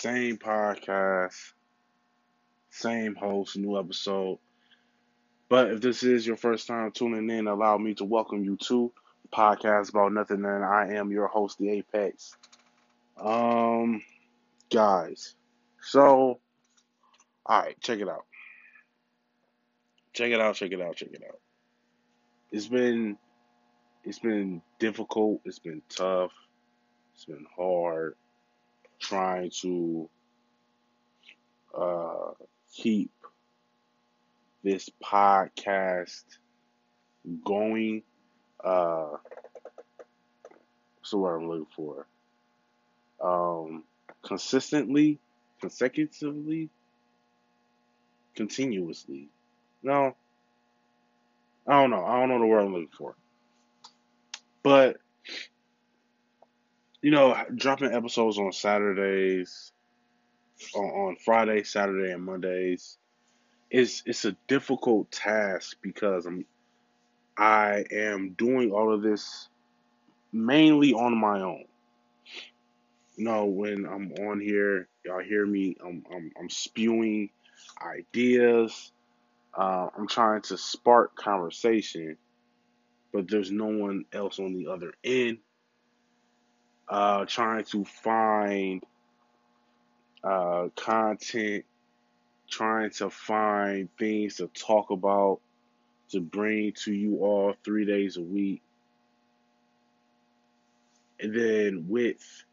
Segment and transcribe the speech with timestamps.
[0.00, 1.52] Same podcast,
[2.68, 4.38] same host, new episode.
[5.48, 8.92] But if this is your first time tuning in, allow me to welcome you to
[9.32, 10.44] podcast about nothing.
[10.44, 12.36] And I am your host, the Apex.
[13.16, 14.02] Um,
[14.70, 15.34] guys,
[15.80, 16.40] so
[17.46, 18.26] all right, check it out.
[20.12, 20.56] Check it out.
[20.56, 20.96] Check it out.
[20.96, 21.40] Check it out.
[22.52, 23.16] It's been
[24.04, 25.40] it's been difficult.
[25.46, 26.32] It's been tough.
[27.14, 28.14] It's been hard
[28.98, 30.08] trying to
[31.76, 32.30] uh,
[32.72, 33.10] keep
[34.62, 36.24] this podcast
[37.44, 38.02] going.
[38.62, 39.16] Uh,
[41.02, 42.06] so what I'm looking for.
[43.22, 43.84] Um,
[44.22, 45.18] consistently,
[45.60, 46.68] consecutively,
[48.34, 49.28] continuously.
[49.82, 50.16] No,
[51.66, 52.04] I don't know.
[52.04, 53.14] I don't know the word I'm looking for.
[54.62, 54.96] But
[57.06, 59.70] you know, dropping episodes on Saturdays,
[60.74, 62.98] on, on Friday, Saturday, and Mondays
[63.70, 66.44] is it's a difficult task because I'm
[67.38, 69.48] I am doing all of this
[70.32, 71.66] mainly on my own.
[73.14, 75.76] You know, when I'm on here, y'all hear me.
[75.80, 77.30] I'm I'm, I'm spewing
[77.80, 78.90] ideas.
[79.56, 82.16] Uh, I'm trying to spark conversation,
[83.12, 85.38] but there's no one else on the other end
[86.88, 88.82] uh, trying to find
[90.22, 91.64] uh, content,
[92.48, 95.40] trying to find things to talk about,
[96.10, 98.62] to bring to you all three days a week.
[101.18, 102.44] And then with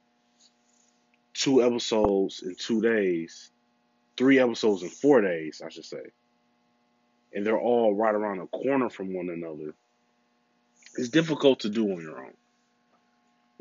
[1.34, 3.52] two episodes in two days,
[4.18, 6.12] three episodes in four days, I should say,
[7.34, 9.74] and they're all right around the corner from one another,
[10.96, 12.34] it's difficult to do on your own.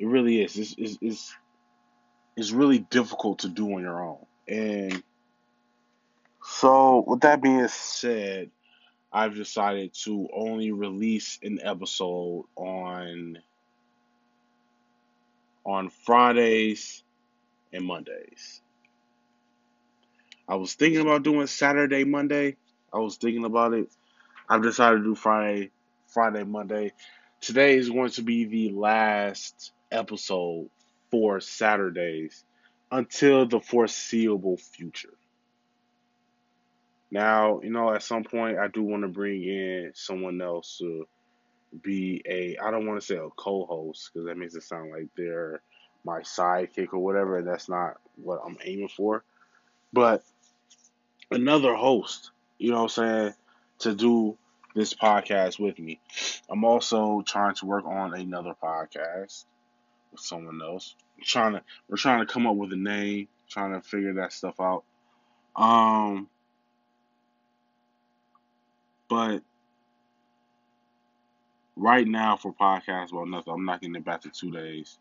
[0.02, 0.58] It really is.
[0.58, 1.36] It's, it's, it's,
[2.36, 4.26] it's really difficult to do on your own.
[4.48, 5.00] And
[6.42, 8.50] so, with that being said,
[9.12, 13.38] I've decided to only release an episode on
[15.64, 17.04] on Fridays
[17.72, 18.60] and Mondays.
[20.48, 22.56] I was thinking about doing Saturday, Monday.
[22.92, 23.88] I was thinking about it.
[24.48, 25.70] I've decided to do Friday,
[26.08, 26.92] Friday, Monday.
[27.40, 30.68] Today is going to be the last episode
[31.10, 32.44] for Saturdays
[32.90, 35.14] until the foreseeable future.
[37.10, 41.06] Now, you know, at some point, I do want to bring in someone else to
[41.82, 44.90] be a, I don't want to say a co host because that makes it sound
[44.90, 45.60] like they're
[46.04, 47.38] my sidekick or whatever.
[47.38, 49.24] And that's not what I'm aiming for.
[49.92, 50.22] But
[51.30, 53.34] another host, you know what I'm saying,
[53.80, 54.38] to do
[54.74, 56.00] this podcast with me.
[56.48, 59.44] I'm also trying to work on another podcast
[60.12, 60.94] with someone else.
[61.18, 64.32] I'm trying to we're trying to come up with a name, trying to figure that
[64.32, 64.84] stuff out.
[65.56, 66.28] Um
[69.08, 69.42] but
[71.76, 74.98] right now for podcast well nothing, I'm knocking it back to two days.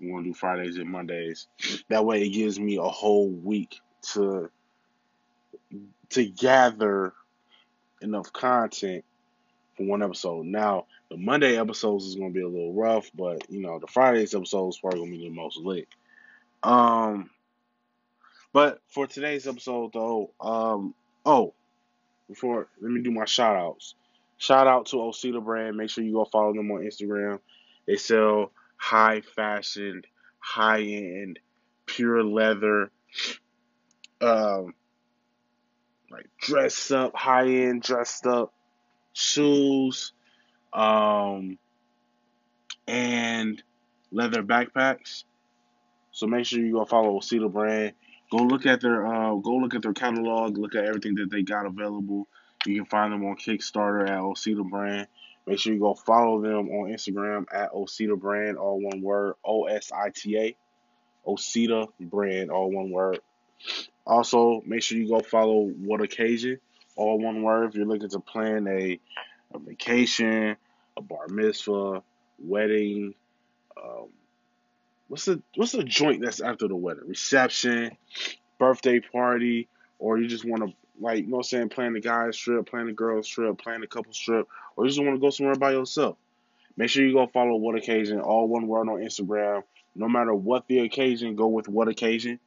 [0.00, 1.46] I'm gonna do Fridays and Mondays.
[1.88, 3.80] That way it gives me a whole week
[4.12, 4.50] to
[6.10, 7.12] to gather
[8.02, 9.04] enough content
[9.76, 10.46] for one episode.
[10.46, 14.34] Now, the Monday episodes is gonna be a little rough, but you know, the Fridays
[14.34, 15.86] episodes probably gonna be the most lit.
[16.62, 17.28] Um
[18.52, 20.94] but for today's episode though, um
[21.26, 21.52] oh,
[22.28, 23.94] before let me do my shout outs.
[24.38, 25.76] Shout out to Osita brand.
[25.76, 27.40] Make sure you go follow them on Instagram.
[27.86, 30.02] They sell high fashion,
[30.38, 31.38] high end,
[31.84, 32.90] pure leather,
[34.22, 34.72] um,
[36.10, 38.54] like dress up, high end, dressed up
[39.12, 40.12] shoes,
[40.72, 41.58] um,
[42.86, 43.62] and
[44.10, 45.24] leather backpacks.
[46.12, 47.92] So make sure you go follow Osita brand.
[48.30, 50.58] Go look at their uh, go look at their catalog.
[50.58, 52.28] Look at everything that they got available.
[52.66, 55.08] You can find them on Kickstarter at Osita brand.
[55.46, 59.64] Make sure you go follow them on Instagram at Osita brand, all one word, O
[59.64, 60.56] S I T A,
[61.26, 63.18] Osita brand, all one word.
[64.06, 66.58] Also, make sure you go follow What Occasion,
[66.96, 67.70] all one word.
[67.70, 69.00] If you're looking to plan a,
[69.52, 70.56] a vacation,
[70.96, 72.02] a bar mitzvah,
[72.38, 73.14] wedding,
[73.76, 74.08] um,
[75.08, 77.06] what's the what's the joint that's after the wedding?
[77.06, 77.96] Reception,
[78.58, 79.68] birthday party,
[79.98, 82.68] or you just want to like you know what I'm saying, plan the guy's trip,
[82.68, 85.54] plan the girl's trip, plan the couple's trip, or you just want to go somewhere
[85.54, 86.16] by yourself.
[86.76, 89.62] Make sure you go follow What Occasion, all one word on Instagram.
[89.94, 92.40] No matter what the occasion, go with What Occasion.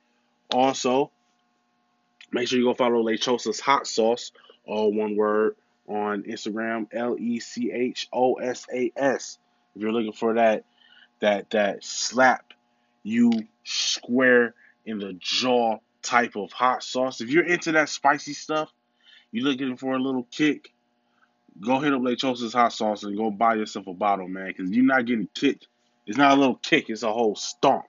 [0.51, 1.11] Also,
[2.31, 4.31] make sure you go follow Lechosa's Hot Sauce,
[4.65, 5.55] all one word
[5.87, 9.37] on Instagram, L E C H O S A S.
[9.75, 10.63] If you're looking for that
[11.19, 12.53] that that slap
[13.03, 13.31] you
[13.63, 14.55] square
[14.85, 17.21] in the jaw type of hot sauce.
[17.21, 18.71] If you're into that spicy stuff,
[19.31, 20.71] you're looking for a little kick,
[21.59, 24.85] go hit up Lechosa's hot sauce and go buy yourself a bottle, man, because you're
[24.85, 25.67] not getting kicked.
[26.07, 27.85] It's not a little kick, it's a whole stomp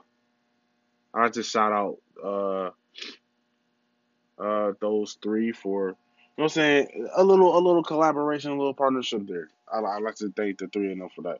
[1.14, 2.72] I like to shout out uh,
[4.42, 5.98] uh, those three for, you know
[6.36, 9.50] what I'm saying, a little a little collaboration, a little partnership there.
[9.72, 11.40] I, I like to thank the three of them for that.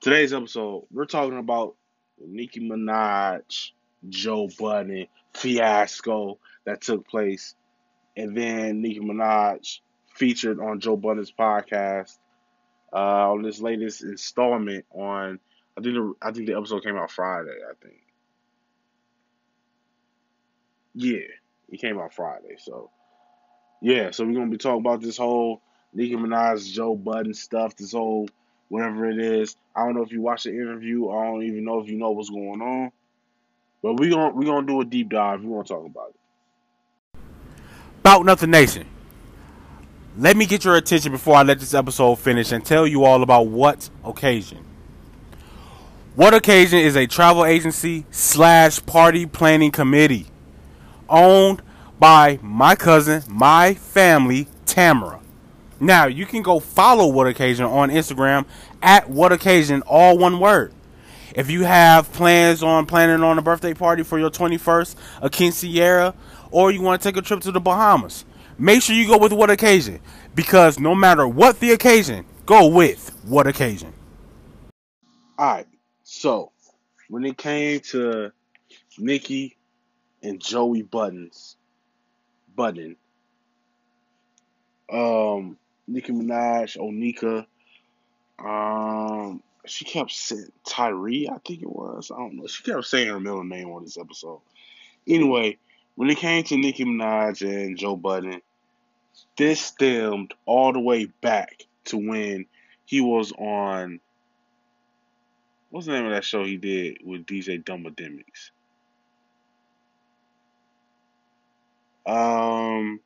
[0.00, 1.76] Today's episode, we're talking about
[2.18, 3.72] Nicki Minaj,
[4.08, 7.54] Joe Budden fiasco that took place,
[8.16, 9.80] and then Nicki Minaj
[10.22, 12.16] featured on Joe Budden's podcast
[12.92, 15.40] uh, on this latest installment on.
[15.76, 17.56] I think the I think the episode came out Friday.
[17.68, 17.98] I think.
[20.94, 21.26] Yeah,
[21.70, 22.54] it came out Friday.
[22.58, 22.90] So
[23.80, 25.60] yeah, so we're gonna be talking about this whole
[25.92, 27.74] Nicki Minaj, Joe Budden stuff.
[27.74, 28.28] This whole
[28.68, 29.56] whatever it is.
[29.74, 31.10] I don't know if you watched the interview.
[31.10, 32.92] I don't even know if you know what's going on.
[33.82, 35.42] But we're gonna we're gonna do a deep dive.
[35.42, 37.20] We're gonna talk about it.
[37.98, 38.86] About Nothing Nation.
[40.14, 43.22] Let me get your attention before I let this episode finish and tell you all
[43.22, 44.62] about What Occasion.
[46.16, 50.26] What Occasion is a travel agency slash party planning committee
[51.08, 51.62] owned
[51.98, 55.20] by my cousin, my family, Tamara.
[55.80, 58.44] Now you can go follow What Occasion on Instagram
[58.82, 60.74] at What Occasion, all one word.
[61.34, 66.14] If you have plans on planning on a birthday party for your 21st, a quinceañera,
[66.50, 68.26] or you want to take a trip to the Bahamas,
[68.58, 70.00] make sure you go with what occasion.
[70.34, 73.92] Because no matter what the occasion, go with what occasion.
[75.38, 75.66] Alright,
[76.02, 76.52] so
[77.08, 78.32] when it came to
[78.98, 79.56] Nicki
[80.22, 81.56] and Joey Buttons,
[82.54, 82.96] Button,
[84.92, 85.56] um,
[85.88, 87.46] Nicki Minaj, Onika,
[88.38, 92.10] um, she kept saying Tyree, I think it was.
[92.10, 92.46] I don't know.
[92.46, 94.40] She kept saying her middle name on this episode.
[95.06, 95.58] Anyway,
[95.94, 98.40] when it came to Nicki Minaj and Joe Budden,
[99.36, 102.46] this stemmed all the way back to when
[102.84, 104.00] he was on
[105.70, 108.50] what's the name of that show he did with DJ Dumbademics?
[112.06, 113.00] Um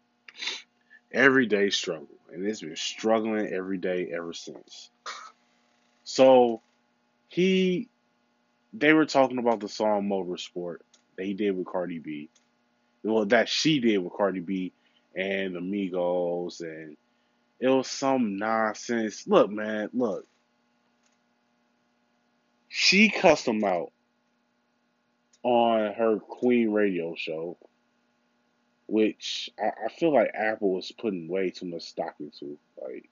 [1.12, 2.08] Everyday Struggle.
[2.32, 4.90] And it's been struggling every day ever since.
[6.04, 6.60] So
[7.28, 7.88] he
[8.72, 10.78] they were talking about the song Motorsport
[11.16, 12.28] that he did with Cardi B.
[13.06, 14.72] Well, that she did with Cardi B
[15.14, 16.96] and the Migos and
[17.60, 19.26] it was some nonsense.
[19.26, 20.26] Look, man, look.
[22.68, 23.92] She cussed him out
[25.44, 27.56] on her Queen radio show,
[28.88, 32.58] which I, I feel like Apple was putting way too much stock into.
[32.76, 33.08] Like,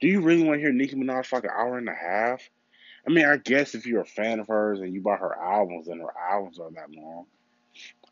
[0.00, 2.48] do you really want to hear Nicki Minaj for like an hour and a half?
[3.06, 5.88] I mean, I guess if you're a fan of hers and you buy her albums
[5.88, 7.26] and her albums are that long,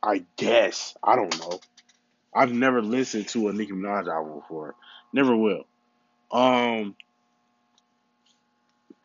[0.03, 0.97] I guess.
[1.03, 1.61] I don't know.
[2.35, 4.75] I've never listened to a Nicki Minaj album before.
[5.13, 5.67] Never will.
[6.31, 6.95] Um.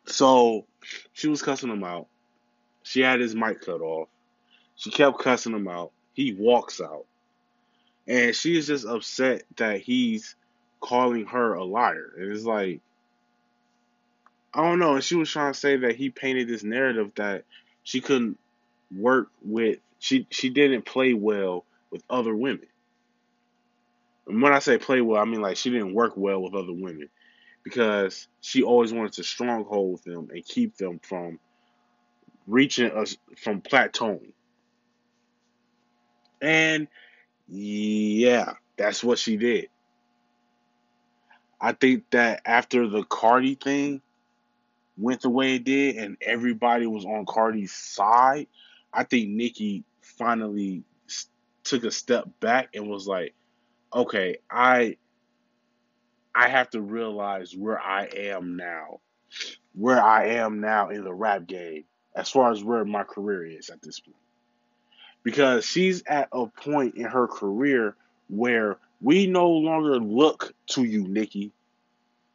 [0.05, 0.65] So
[1.13, 2.07] she was cussing him out.
[2.83, 4.09] She had his mic cut off.
[4.75, 5.91] She kept cussing him out.
[6.13, 7.05] He walks out.
[8.07, 10.35] And she's just upset that he's
[10.81, 12.11] calling her a liar.
[12.17, 12.81] And it's like,
[14.53, 14.95] I don't know.
[14.95, 17.45] And she was trying to say that he painted this narrative that
[17.83, 18.37] she couldn't
[18.93, 22.65] work with, she, she didn't play well with other women.
[24.27, 26.73] And when I say play well, I mean like she didn't work well with other
[26.73, 27.07] women
[27.63, 31.39] because she always wanted to stronghold them and keep them from
[32.47, 34.31] reaching us from plateauing.
[36.41, 36.87] And
[37.47, 39.67] yeah, that's what she did.
[41.59, 44.01] I think that after the Cardi thing
[44.97, 48.47] went the way it did and everybody was on Cardi's side,
[48.91, 50.83] I think Nicki finally
[51.63, 53.33] took a step back and was like,
[53.93, 54.97] okay, I
[56.33, 59.01] I have to realize where I am now.
[59.73, 63.69] Where I am now in the rap game as far as where my career is
[63.69, 64.15] at this point.
[65.23, 67.95] Because she's at a point in her career
[68.27, 71.51] where we no longer look to you, Nicki.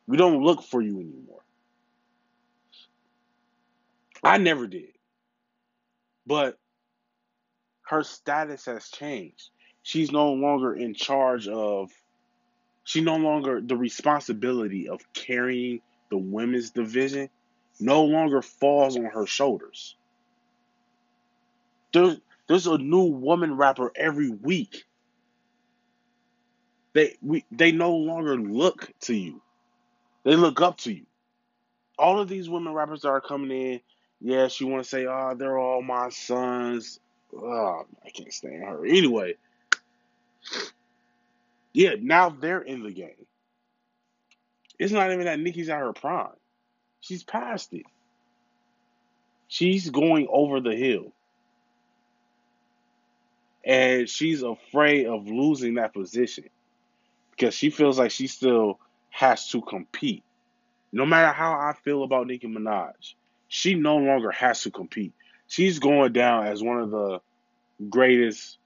[0.06, 1.40] We don't look for you anymore.
[4.22, 4.92] I never did.
[6.26, 6.58] But
[7.86, 9.50] her status has changed.
[9.82, 11.90] She's no longer in charge of,
[12.84, 17.30] she no longer, the responsibility of carrying the women's division
[17.80, 19.96] no longer falls on her shoulders.
[21.92, 24.84] There's, There's a new woman rapper every week.
[26.94, 29.42] They we they no longer look to you.
[30.24, 31.06] They look up to you.
[31.98, 33.80] All of these women rappers that are coming in,
[34.20, 37.00] yes, you want to say, oh, they're all my sons.
[37.34, 38.84] Oh, I can't stand her.
[38.84, 39.34] Anyway,
[41.72, 43.26] yeah, now they're in the game.
[44.78, 46.28] It's not even that Nicki's at her prime.
[47.00, 47.86] She's past it.
[49.48, 51.12] She's going over the hill.
[53.64, 56.44] And she's afraid of losing that position
[57.30, 58.78] because she feels like she still
[59.10, 60.22] has to compete.
[60.92, 63.14] No matter how I feel about Nicki Minaj,
[63.48, 65.12] she no longer has to compete.
[65.48, 67.20] She's going down as one of the
[67.90, 68.58] greatest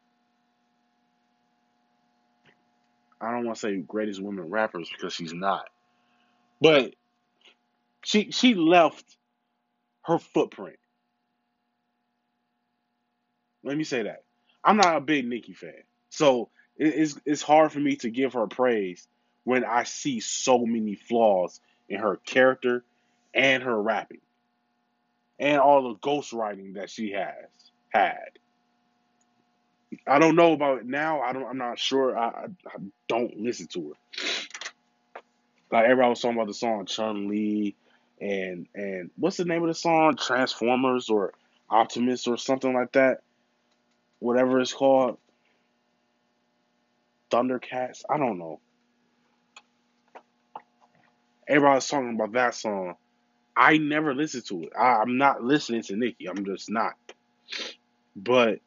[3.21, 5.69] I don't want to say greatest women rappers because she's not.
[6.61, 6.95] But
[8.05, 9.05] she she left
[10.05, 10.79] her footprint.
[13.63, 14.25] Let me say that.
[14.65, 15.83] I'm not a big Nicki fan.
[16.09, 19.07] So it's it's hard for me to give her praise
[19.45, 22.85] when I see so many flaws in her character
[23.35, 24.21] and her rapping.
[25.41, 27.35] And all the ghostwriting that she has
[27.89, 28.29] had.
[30.07, 31.21] I don't know about it now.
[31.21, 31.47] I don't.
[31.47, 32.17] I'm not sure.
[32.17, 32.29] I,
[32.67, 32.77] I,
[33.09, 34.23] don't listen to her.
[35.73, 37.75] Like everybody was talking about the song Chun Li,
[38.21, 40.17] and and what's the name of the song?
[40.17, 41.33] Transformers or
[41.69, 43.23] Optimus or something like that.
[44.21, 45.19] Whatever it's called.
[47.31, 48.03] Thundercats.
[48.11, 48.61] I don't know.
[51.49, 52.97] Everybody's talking about that song.
[53.57, 54.73] I never listen to it.
[54.79, 56.27] I, I'm not listening to Nicki.
[56.29, 56.95] I'm just not.
[58.17, 58.61] But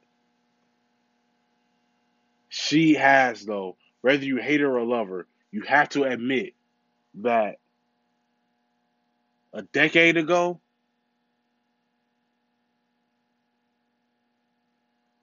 [2.50, 6.54] she has, though, whether you hate her or love her, you have to admit
[7.16, 7.58] that
[9.54, 10.60] a decade ago,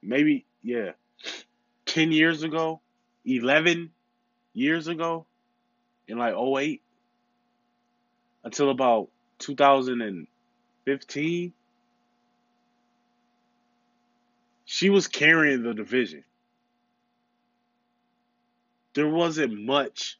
[0.02, 0.92] maybe, yeah,
[1.86, 2.80] 10 years ago,
[3.24, 3.90] 11
[4.54, 5.26] years ago,
[6.08, 6.82] in like 08,
[8.44, 9.08] until about
[9.40, 11.52] 2015,
[14.64, 16.24] she was carrying the division
[18.94, 20.18] there wasn't much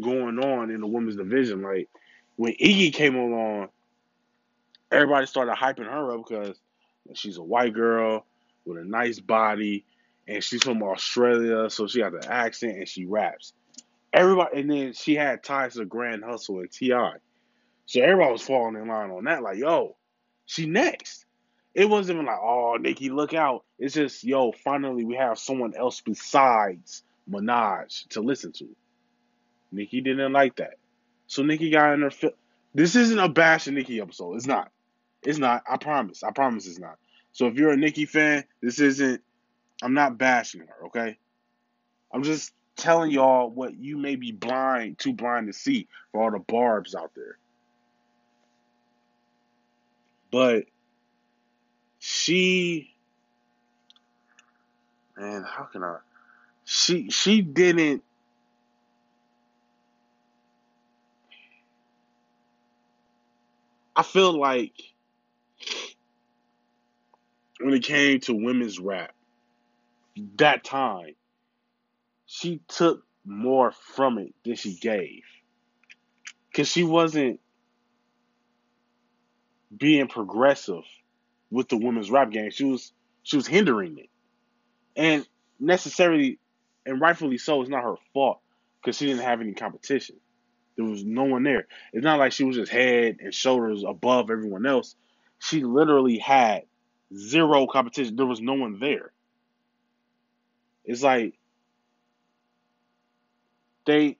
[0.00, 1.62] going on in the women's division.
[1.62, 1.88] Like
[2.36, 3.68] when Iggy came along,
[4.90, 6.56] everybody started hyping her up because
[7.14, 8.24] she's a white girl
[8.64, 9.84] with a nice body
[10.28, 13.54] and she's from Australia, so she got the accent and she raps.
[14.12, 17.14] Everybody, and then she had ties to Grand Hustle and T.I.
[17.92, 19.42] So everybody was falling in line on that.
[19.42, 19.96] Like, yo,
[20.46, 21.26] she next.
[21.74, 23.66] It wasn't even like, oh, Nicki, look out.
[23.78, 28.68] It's just, yo, finally we have someone else besides Minaj to listen to.
[29.72, 30.76] Nicki didn't like that.
[31.26, 32.32] So Nicki got in her fi-
[32.74, 34.36] This isn't a bash of Nicki episode.
[34.36, 34.70] It's not.
[35.22, 35.62] It's not.
[35.70, 36.22] I promise.
[36.22, 36.96] I promise it's not.
[37.32, 39.20] So if you're a Nicki fan, this isn't
[39.82, 41.18] I'm not bashing her, okay?
[42.10, 46.30] I'm just telling y'all what you may be blind, too blind to see for all
[46.30, 47.36] the barbs out there.
[50.32, 50.64] But
[52.00, 52.94] she
[55.16, 55.98] man, how can I
[56.64, 58.02] she she didn't
[63.94, 64.72] I feel like
[67.60, 69.14] when it came to women's rap,
[70.36, 71.14] that time,
[72.26, 75.22] she took more from it than she gave.
[76.54, 77.40] Cause she wasn't
[79.76, 80.84] being progressive
[81.50, 82.50] with the women's rap game.
[82.50, 84.08] She was she was hindering it.
[84.96, 85.26] And
[85.60, 86.38] necessarily
[86.84, 88.40] and rightfully so, it's not her fault
[88.80, 90.16] because she didn't have any competition.
[90.76, 91.66] There was no one there.
[91.92, 94.96] It's not like she was just head and shoulders above everyone else.
[95.38, 96.62] She literally had
[97.14, 98.16] zero competition.
[98.16, 99.12] There was no one there.
[100.84, 101.34] It's like
[103.86, 104.16] they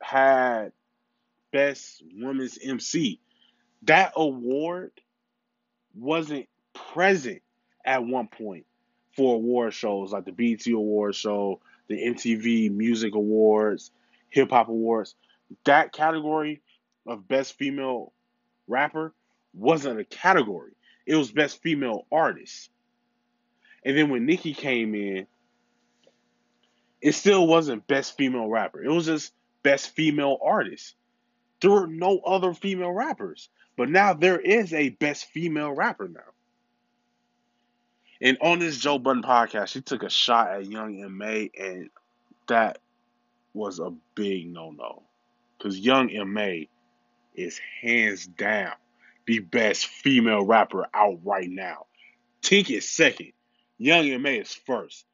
[0.00, 0.72] had
[1.52, 3.20] best women's MC.
[3.88, 4.92] That award
[5.94, 7.40] wasn't present
[7.86, 8.66] at one point
[9.16, 13.90] for award shows like the BET Award Show, the MTV Music Awards,
[14.28, 15.14] Hip Hop Awards.
[15.64, 16.60] That category
[17.06, 18.12] of Best Female
[18.66, 19.14] Rapper
[19.54, 20.72] wasn't a category.
[21.06, 22.68] It was Best Female Artist.
[23.86, 25.26] And then when Nicki came in,
[27.00, 28.84] it still wasn't Best Female Rapper.
[28.84, 30.94] It was just Best Female Artist.
[31.62, 33.48] There were no other female rappers.
[33.78, 36.20] But now there is a Best Female Rapper now.
[38.20, 41.88] And on this Joe Budden podcast, she took a shot at Young M.A, and
[42.48, 42.78] that
[43.54, 45.04] was a big no no.
[45.56, 46.68] Because Young M.A
[47.38, 48.72] is hands down
[49.26, 51.86] the best female rapper out right now.
[52.42, 53.32] Tink is second.
[53.76, 55.04] Young MA is first.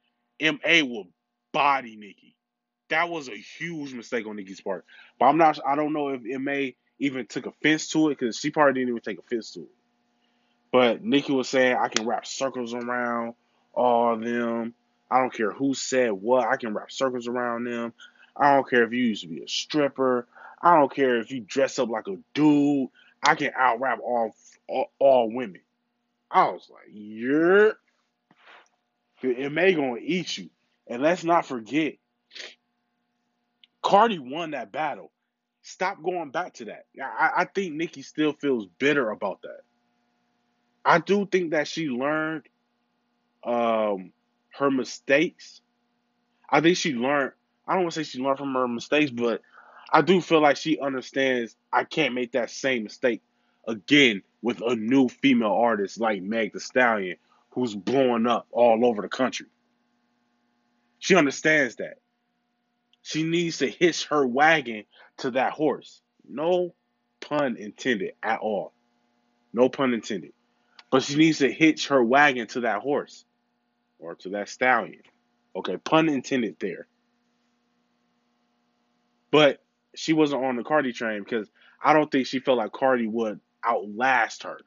[0.40, 1.08] MA will
[1.52, 2.36] body Nicki.
[2.88, 4.84] That was a huge mistake on Nicki's part.
[5.18, 5.58] But I'm not.
[5.66, 9.00] I don't know if MA even took offense to it because she probably didn't even
[9.00, 9.74] take offense to it.
[10.72, 13.34] But Nicki was saying I can rap circles around
[13.72, 14.74] all them.
[15.10, 16.48] I don't care who said what.
[16.48, 17.92] I can rap circles around them.
[18.36, 20.26] I don't care if you used to be a stripper.
[20.60, 22.88] I don't care if you dress up like a dude.
[23.22, 24.34] I can out rap all,
[24.68, 25.60] all, all women.
[26.30, 27.74] I was like, you're
[29.22, 30.50] it may gonna eat you.
[30.86, 31.94] And let's not forget,
[33.82, 35.10] Cardi won that battle.
[35.66, 36.84] Stop going back to that.
[37.02, 39.60] I, I think Nicki still feels bitter about that.
[40.84, 42.42] I do think that she learned
[43.42, 44.12] um,
[44.50, 45.62] her mistakes.
[46.50, 47.32] I think she learned.
[47.66, 49.40] I don't want to say she learned from her mistakes, but
[49.90, 53.22] I do feel like she understands I can't make that same mistake
[53.66, 57.16] again with a new female artist like Meg Thee Stallion,
[57.52, 59.46] who's blowing up all over the country.
[60.98, 62.00] She understands that.
[63.00, 64.84] She needs to hitch her wagon
[65.18, 66.00] to that horse.
[66.28, 66.74] No
[67.20, 68.72] pun intended at all.
[69.52, 70.32] No pun intended.
[70.90, 73.24] But she needs to hitch her wagon to that horse
[73.98, 75.02] or to that stallion.
[75.56, 76.86] Okay, pun intended there.
[79.30, 79.62] But
[79.94, 81.48] she wasn't on the Cardi train because
[81.82, 84.58] I don't think she felt like Cardi would outlast her.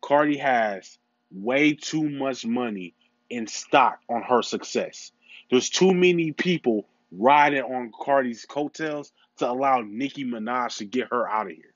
[0.00, 0.98] Cardi has
[1.30, 2.94] way too much money
[3.28, 5.12] in stock on her success.
[5.50, 11.28] There's too many people riding on Cardi's coattails to allow Nicki Minaj to get her
[11.28, 11.74] out of here.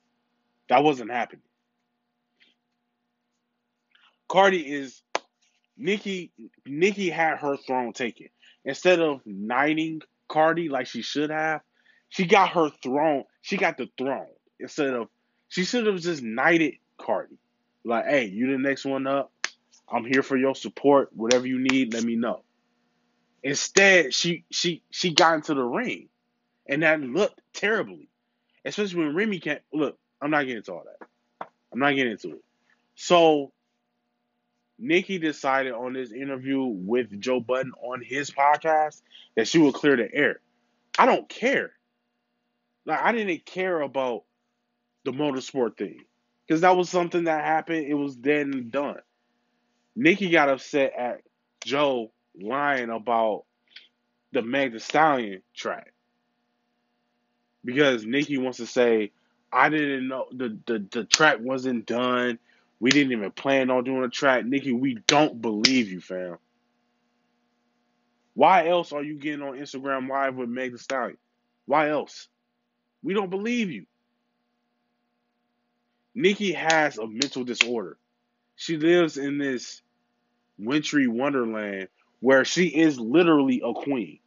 [0.69, 1.43] That wasn't happening.
[4.27, 5.01] Cardi is
[5.77, 6.31] Nicki
[6.65, 8.27] Nicki had her throne taken.
[8.63, 11.61] Instead of knighting Cardi like she should have,
[12.09, 13.25] she got her throne.
[13.41, 14.27] She got the throne
[14.59, 15.09] instead of
[15.49, 17.37] she should have just knighted Cardi.
[17.83, 19.31] Like, hey, you the next one up.
[19.91, 21.09] I'm here for your support.
[21.13, 22.43] Whatever you need, let me know.
[23.43, 26.09] Instead, she she she got into the ring,
[26.67, 28.07] and that looked terribly.
[28.63, 29.97] Especially when Remy can't look.
[30.21, 31.07] I'm not getting into all that.
[31.73, 32.43] I'm not getting into it.
[32.95, 33.51] So
[34.77, 39.01] Nicki decided on this interview with Joe Budden on his podcast
[39.35, 40.39] that she would clear the air.
[40.99, 41.71] I don't care.
[42.85, 44.23] Like I didn't care about
[45.03, 46.05] the motorsport thing
[46.47, 47.85] because that was something that happened.
[47.87, 48.99] It was then done.
[49.95, 51.21] Nicki got upset at
[51.63, 53.45] Joe lying about
[54.31, 55.93] the Meg Thee Stallion track
[57.63, 59.11] because Nicki wants to say
[59.51, 62.39] I didn't know the, the the track wasn't done.
[62.79, 64.45] We didn't even plan on doing a track.
[64.45, 66.37] Nicki, we don't believe you, fam.
[68.33, 71.17] Why else are you getting on Instagram Live with Meg Thee Stallion?
[71.65, 72.27] Why else?
[73.03, 73.85] We don't believe you.
[76.15, 77.97] Nicki has a mental disorder.
[78.55, 79.81] She lives in this
[80.57, 81.87] wintry wonderland
[82.21, 84.19] where she is literally a queen.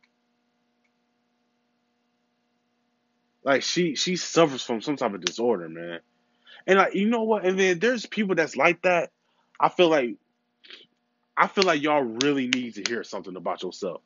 [3.43, 6.01] Like she she suffers from some type of disorder, man.
[6.67, 7.45] And like you know what?
[7.45, 9.11] And then there's people that's like that.
[9.59, 10.17] I feel like
[11.37, 14.03] I feel like y'all really need to hear something about yourself.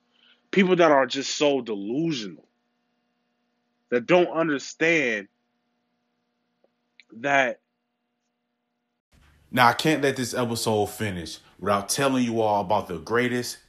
[0.51, 2.46] People that are just so delusional
[3.90, 5.29] that don't understand
[7.18, 7.61] that
[9.51, 13.59] now I can't let this episode finish without telling you all about the greatest,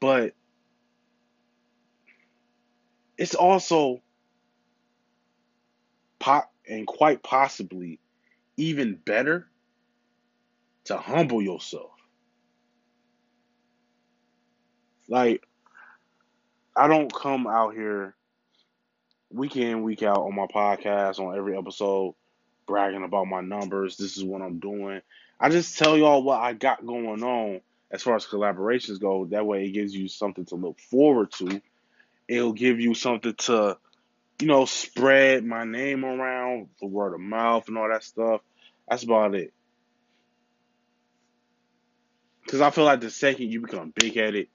[0.04, 0.34] But
[3.16, 4.02] it's also
[6.18, 8.00] pot and quite possibly
[8.58, 9.48] even better
[10.84, 11.92] to humble yourself.
[15.08, 15.42] Like
[16.76, 18.14] I don't come out here
[19.30, 22.14] week in, week out on my podcast on every episode
[22.66, 23.96] bragging about my numbers.
[23.96, 25.00] This is what I'm doing.
[25.40, 29.26] I just tell y'all what I got going on as far as collaborations go.
[29.26, 31.60] That way, it gives you something to look forward to.
[32.28, 33.78] It'll give you something to,
[34.40, 38.40] you know, spread my name around, the word of mouth, and all that stuff.
[38.88, 39.52] That's about it.
[42.44, 44.48] Because I feel like the second you become big headed,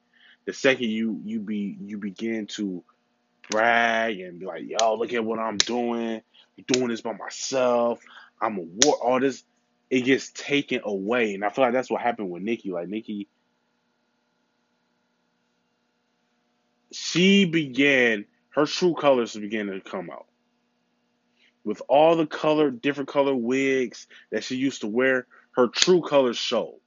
[0.46, 2.84] the second you you be you begin to
[3.50, 6.22] brag and be like, yo, look at what I'm doing.
[6.58, 8.00] I'm doing this by myself.
[8.42, 8.96] I'm a war.
[9.02, 9.44] All this,
[9.89, 12.71] it gets taken away, and I feel like that's what happened with Nicki.
[12.71, 13.28] Like Nicki,
[16.91, 20.25] she began her true colors began to come out
[21.63, 25.28] with all the color, different color wigs that she used to wear.
[25.52, 26.80] Her true colors showed.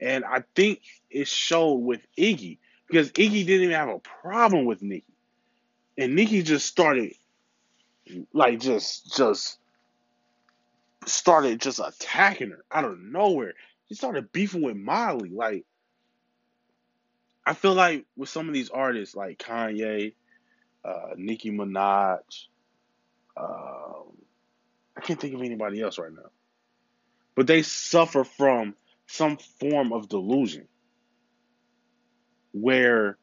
[0.00, 4.82] And I think it showed with Iggy because Iggy didn't even have a problem with
[4.82, 5.14] Nicki.
[5.96, 7.14] And Nicki just started
[8.32, 9.58] like just just
[11.08, 13.54] started just attacking her out of nowhere.
[13.88, 15.30] She started beefing with Molly.
[15.30, 15.64] Like
[17.46, 20.14] I feel like with some of these artists like Kanye,
[20.84, 22.46] uh, Nicki Minaj,
[23.36, 24.16] um,
[24.96, 26.30] I can't think of anybody else right now.
[27.34, 28.74] But they suffer from
[29.06, 30.68] some form of delusion
[32.52, 33.18] where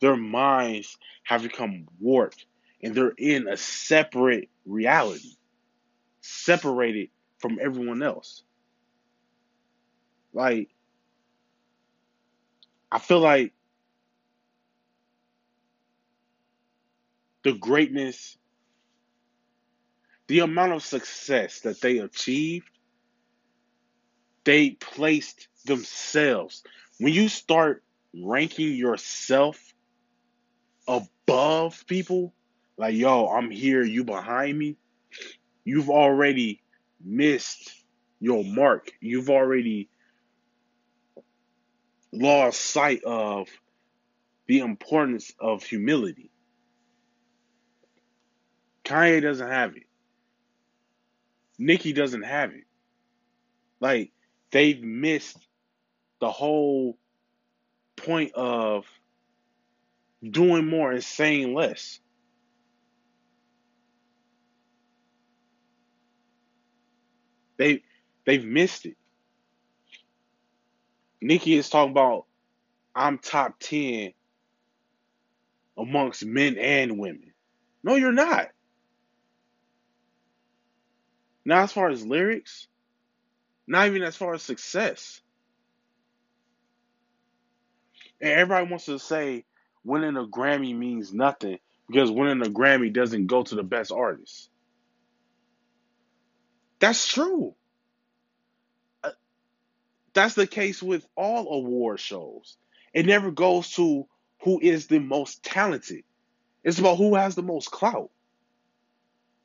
[0.00, 2.46] their minds have become warped
[2.82, 5.35] and they're in a separate reality,
[6.26, 8.42] separated from everyone else.
[10.32, 10.68] Like,
[12.90, 13.52] I feel like
[17.42, 18.36] the greatness,
[20.26, 22.68] the amount of success that they achieved,
[24.44, 26.62] they placed themselves.
[26.98, 27.82] When you start
[28.14, 29.74] ranking yourself
[30.88, 32.32] above people,
[32.76, 34.76] like, yo, I'm here, you behind me,
[35.66, 36.62] you've already
[37.04, 37.70] missed
[38.20, 38.92] your mark.
[39.00, 39.90] You've already
[42.12, 43.48] lost sight of
[44.46, 46.30] the importance of humility.
[48.84, 49.82] Kanye doesn't have it.
[51.58, 52.64] Nicki doesn't have it.
[53.80, 54.12] Like,
[54.52, 55.38] they've missed
[56.20, 56.96] the whole
[57.96, 58.84] point of
[60.22, 61.98] doing more and saying less.
[67.58, 67.82] They
[68.24, 68.96] they've missed it.
[71.20, 72.26] Nicki is talking about
[72.94, 74.12] I'm top ten
[75.78, 77.32] amongst men and women.
[77.82, 78.48] No, you're not.
[81.44, 82.66] Not as far as lyrics,
[83.66, 85.20] not even as far as success.
[88.20, 89.44] And everybody wants to say
[89.84, 94.50] winning a Grammy means nothing because winning a Grammy doesn't go to the best artist.
[96.80, 97.54] That's true.
[99.02, 99.10] Uh,
[100.14, 102.56] that's the case with all award shows.
[102.92, 104.06] It never goes to
[104.42, 106.04] who is the most talented.
[106.64, 108.10] It's about who has the most clout,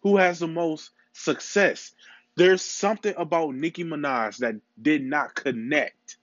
[0.01, 1.91] who has the most success.
[2.35, 6.17] There's something about Nicki Minaj that did not connect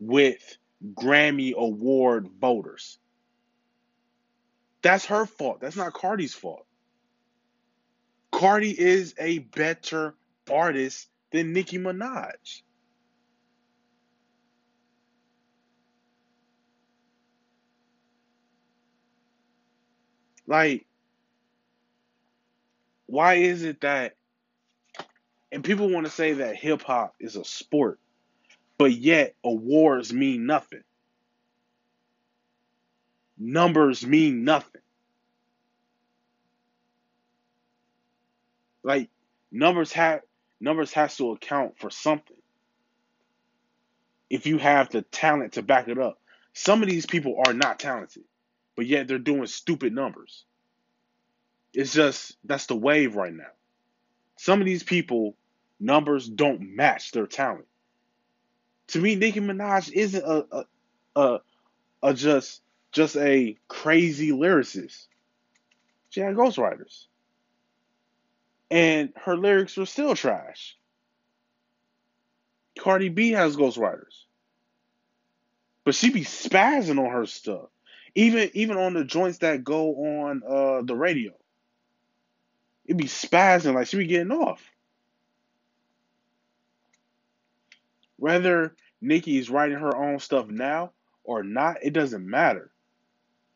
[0.00, 0.56] with
[0.94, 2.98] Grammy Award voters.
[4.82, 5.60] That's her fault.
[5.60, 6.66] That's not Cardi's fault.
[8.32, 10.14] Cardi is a better
[10.50, 12.62] artist than Nicki Minaj.
[20.46, 20.86] Like,
[23.06, 24.16] why is it that,
[25.52, 28.00] and people want to say that hip hop is a sport,
[28.78, 30.82] but yet awards mean nothing?
[33.38, 34.79] Numbers mean nothing.
[38.82, 39.10] Like
[39.50, 40.22] numbers have
[40.60, 42.36] numbers has to account for something.
[44.28, 46.18] If you have the talent to back it up.
[46.52, 48.24] Some of these people are not talented,
[48.76, 50.44] but yet they're doing stupid numbers.
[51.72, 53.52] It's just that's the wave right now.
[54.36, 55.36] Some of these people
[55.78, 57.66] numbers don't match their talent.
[58.88, 60.64] To me, Nicki Minaj isn't a a,
[61.16, 61.40] a,
[62.02, 62.62] a just
[62.92, 65.06] just a crazy lyricist.
[66.10, 67.06] She had ghostwriters.
[68.70, 70.76] And her lyrics were still trash.
[72.78, 74.24] Cardi B has ghostwriters.
[75.84, 77.68] But she be spazzing on her stuff.
[78.14, 81.32] Even even on the joints that go on uh, the radio.
[82.86, 84.62] It be spazzing like she be getting off.
[88.16, 90.92] Whether Nicki is writing her own stuff now
[91.24, 92.70] or not, it doesn't matter.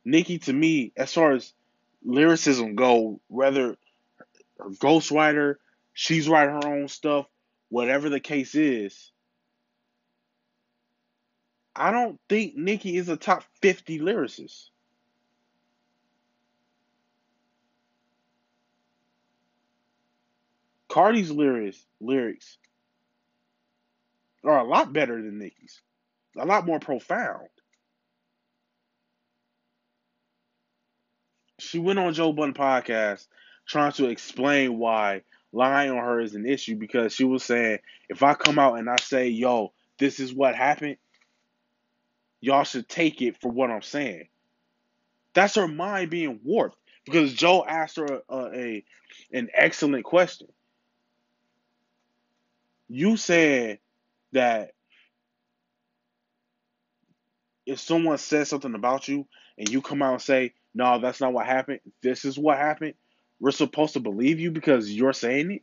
[0.04, 1.52] Nicki, to me, as far as
[2.04, 3.76] lyricism go, whether
[4.58, 5.56] her ghostwriter,
[5.94, 7.26] She's writing her own stuff,
[7.68, 9.12] whatever the case is.
[11.74, 14.70] I don't think Nicki is a top 50 lyricist.
[20.88, 22.58] Cardi's lyrics lyrics
[24.44, 25.80] are a lot better than Nicki's.
[26.36, 27.48] A lot more profound.
[31.58, 33.26] She went on Joe Budden podcast
[33.66, 35.22] trying to explain why
[35.52, 38.90] lying on her is an issue because she was saying if I come out and
[38.90, 40.96] I say, yo, this is what happened,
[42.40, 44.28] y'all should take it for what I'm saying.
[45.34, 48.84] That's her mind being warped because Joe asked her a, a
[49.32, 50.48] an excellent question.
[52.88, 53.78] You said
[54.32, 54.72] that
[57.66, 59.26] if someone says something about you
[59.58, 62.94] and you come out and say, no, that's not what happened, this is what happened,
[63.40, 65.62] we're supposed to believe you because you're saying it?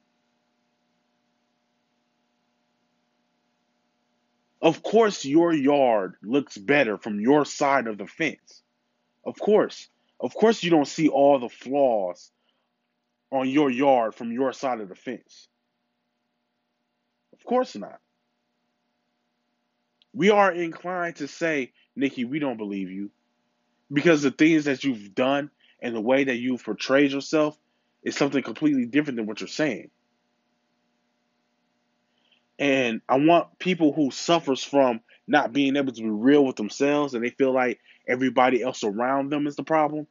[4.62, 8.62] Of course, your yard looks better from your side of the fence.
[9.26, 9.90] Of course.
[10.20, 12.32] Of course, you don't see all the flaws
[13.32, 15.48] on your yard from your side of the fence.
[17.34, 18.00] Of course not.
[20.14, 23.10] We are inclined to say, Nicki, we don't believe you.
[23.92, 25.50] Because the things that you've done
[25.82, 27.58] and the way that you've portrayed yourself
[28.04, 29.90] is something completely different than what you're saying.
[32.58, 37.14] And I want people who suffers from not being able to be real with themselves
[37.14, 40.08] and they feel like everybody else around them is the problem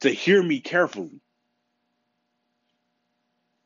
[0.00, 1.20] to hear me carefully.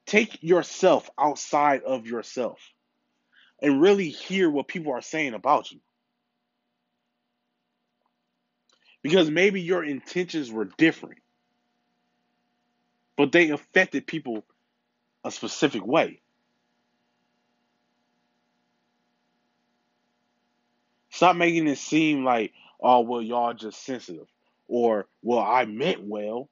[0.06, 2.58] Take yourself outside of yourself
[3.60, 5.80] and really hear what people are saying about you.
[9.02, 11.18] Because maybe your intentions were different
[13.22, 14.42] but they affected people
[15.22, 16.20] a specific way.
[21.10, 24.26] Stop making it seem like, oh, well, y'all just sensitive.
[24.66, 26.48] Or, well, I meant well.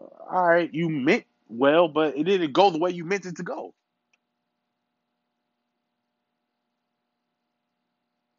[0.00, 3.38] Uh, all right, you meant well, but it didn't go the way you meant it
[3.38, 3.74] to go.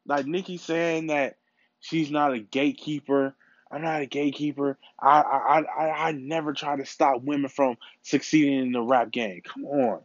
[0.06, 1.36] Like Nicki saying that
[1.80, 3.34] she's not a gatekeeper
[3.74, 4.78] I'm not a gatekeeper.
[5.00, 9.42] I I I I never try to stop women from succeeding in the rap game.
[9.42, 10.00] Come on.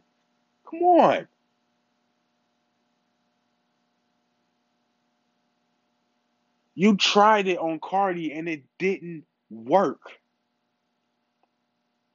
[0.68, 1.28] Come on.
[6.74, 10.00] You tried it on Cardi and it didn't work.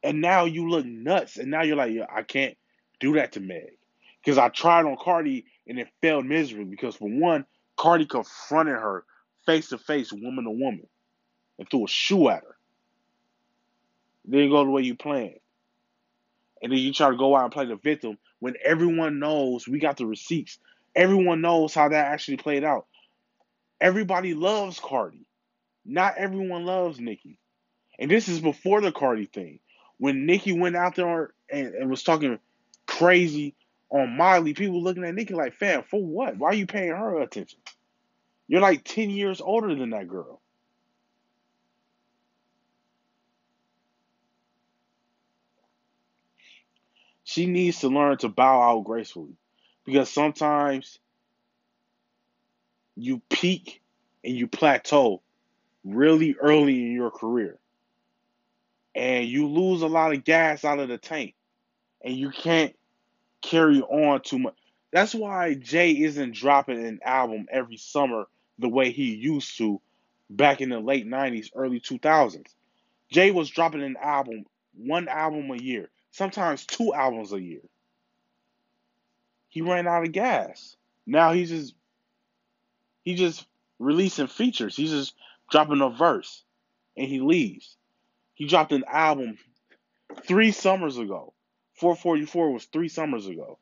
[0.04, 1.38] And now you look nuts.
[1.38, 2.58] And now you're like, I can't
[3.00, 3.78] do that to Meg.
[4.22, 6.65] Because I tried on Cardi and it failed miserably.
[6.65, 7.46] Because for one,
[7.78, 9.06] Cardi confronted her
[9.46, 10.88] face to face, woman to woman
[11.58, 12.56] and threw a shoe at her.
[14.30, 15.39] didn't go the way you planned.
[16.62, 19.80] And then you try to go out and play the victim when everyone knows we
[19.80, 20.58] got the receipts.
[20.96, 22.86] Everyone knows how that actually played out.
[23.82, 25.28] Everybody loves Cardi.
[25.86, 27.38] Not everyone loves Nicki.
[28.00, 29.60] And this is before the Cardi thing.
[29.98, 32.39] When Nicki went out there and, and was talking
[32.88, 33.56] crazy
[33.89, 36.38] on Miley, people looking at Nicki like, fam, for what?
[36.38, 37.60] Why are you paying her attention?
[38.48, 40.41] You're like 10 years older than that girl.
[47.36, 49.36] She needs to learn to bow out gracefully
[49.84, 51.00] because sometimes
[52.95, 53.82] you peak
[54.24, 55.21] and you plateau
[55.84, 57.60] really early in your career.
[58.95, 61.36] And you lose a lot of gas out of the tank.
[62.02, 62.74] And you can't
[63.41, 64.56] carry on too much.
[64.93, 69.82] That's why Jay isn't dropping an album every summer the way he used to
[70.30, 72.48] back in the late 90s, early 2000s.
[73.12, 77.60] Jay was dropping an album, one album a year sometimes two albums a year.
[79.49, 80.78] He ran out of gas.
[81.06, 81.75] Now he's just
[83.04, 83.45] he just
[83.80, 84.78] releasing features.
[84.78, 85.13] He's just
[85.51, 86.43] dropping a verse
[86.95, 87.75] and he leaves.
[88.34, 89.38] He dropped an album
[90.25, 91.34] three summers ago.
[91.73, 93.60] 444 was three summers ago.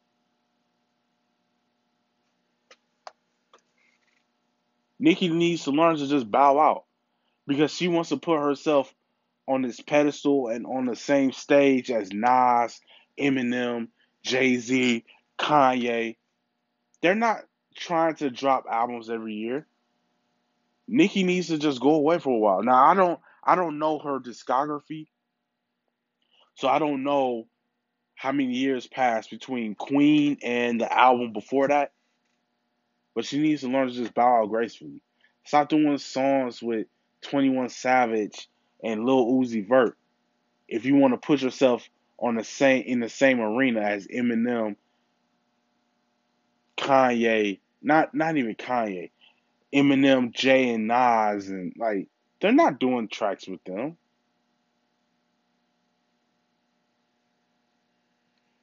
[4.99, 6.83] Nicki needs to learn to just bow out
[7.47, 8.93] because she wants to put herself
[9.47, 12.79] on this pedestal and on the same stage as Nas,
[13.19, 13.89] Eminem,
[14.23, 15.03] Jay Z,
[15.37, 16.15] Kanye.
[17.01, 17.41] They're not
[17.75, 19.67] trying to drop albums every year.
[20.87, 22.63] Nicki needs to just go away for a while.
[22.63, 25.07] Now I don't I don't know her discography.
[26.55, 27.47] So I don't know
[28.15, 31.91] how many years passed between Queen and the album before that.
[33.15, 35.01] But she needs to learn to just bow out gracefully.
[35.45, 36.87] Stop doing songs with
[37.21, 38.47] 21 Savage
[38.83, 39.97] and Lil Uzi Vert
[40.67, 44.75] if you want to put yourself on the same in the same arena as Eminem,
[46.77, 49.11] Kanye, not not even Kanye,
[49.73, 52.07] Eminem, Jay, and Nas, and like
[52.41, 53.97] they're not doing tracks with them.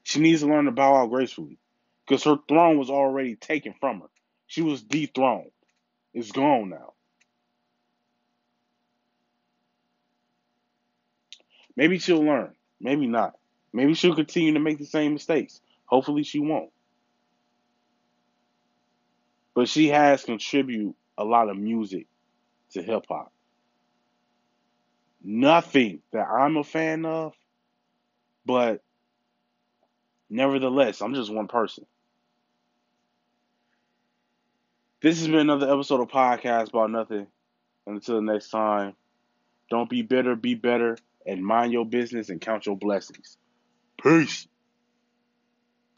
[0.03, 1.59] She needs to learn to bow out gracefully,
[2.07, 4.09] because her throne was already taken from her.
[4.49, 5.53] She was dethroned.
[6.13, 6.95] It's gone now.
[11.81, 12.53] Maybe she'll learn.
[12.79, 13.39] Maybe not.
[13.73, 15.63] Maybe she'll continue to make the same mistakes.
[15.87, 16.69] Hopefully she won't.
[19.55, 22.07] But she has contributed a lot of music
[22.73, 23.33] to hip hop.
[25.25, 27.33] Nothing that I'm a fan of,
[28.45, 28.83] but
[30.29, 31.87] nevertheless, I'm just one person.
[35.01, 37.27] This has been another episode of Podcast About Nothing.
[37.87, 38.97] Until next time,
[39.71, 43.37] don't be bitter, be better, and mind your business and count your blessings.
[44.03, 44.47] Peace.